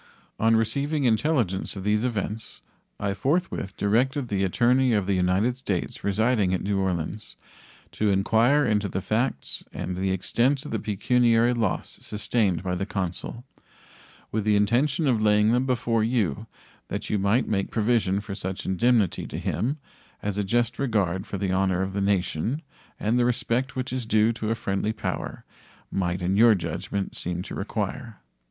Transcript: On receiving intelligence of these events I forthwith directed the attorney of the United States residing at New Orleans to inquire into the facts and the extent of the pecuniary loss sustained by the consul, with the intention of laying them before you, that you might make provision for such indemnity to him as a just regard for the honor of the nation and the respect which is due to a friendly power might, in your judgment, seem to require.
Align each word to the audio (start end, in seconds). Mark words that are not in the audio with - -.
On 0.39 0.55
receiving 0.55 1.03
intelligence 1.03 1.75
of 1.75 1.83
these 1.83 2.03
events 2.03 2.63
I 2.99 3.13
forthwith 3.13 3.77
directed 3.77 4.29
the 4.29 4.43
attorney 4.43 4.93
of 4.93 5.05
the 5.05 5.13
United 5.13 5.57
States 5.59 6.03
residing 6.03 6.55
at 6.55 6.63
New 6.63 6.79
Orleans 6.79 7.35
to 7.91 8.09
inquire 8.09 8.65
into 8.65 8.87
the 8.89 8.99
facts 8.99 9.63
and 9.71 9.95
the 9.95 10.09
extent 10.09 10.65
of 10.65 10.71
the 10.71 10.79
pecuniary 10.79 11.53
loss 11.53 11.99
sustained 12.01 12.63
by 12.63 12.73
the 12.73 12.87
consul, 12.87 13.43
with 14.31 14.43
the 14.43 14.55
intention 14.55 15.05
of 15.05 15.21
laying 15.21 15.51
them 15.51 15.67
before 15.67 16.03
you, 16.03 16.47
that 16.87 17.11
you 17.11 17.19
might 17.19 17.47
make 17.47 17.69
provision 17.69 18.21
for 18.21 18.33
such 18.33 18.65
indemnity 18.65 19.27
to 19.27 19.37
him 19.37 19.77
as 20.23 20.35
a 20.39 20.43
just 20.43 20.79
regard 20.79 21.27
for 21.27 21.37
the 21.37 21.51
honor 21.51 21.83
of 21.83 21.93
the 21.93 22.01
nation 22.01 22.63
and 22.99 23.19
the 23.19 23.23
respect 23.25 23.75
which 23.75 23.93
is 23.93 24.07
due 24.07 24.33
to 24.33 24.49
a 24.49 24.55
friendly 24.55 24.93
power 24.93 25.45
might, 25.91 26.23
in 26.23 26.35
your 26.37 26.55
judgment, 26.55 27.15
seem 27.15 27.43
to 27.43 27.53
require. 27.53 28.19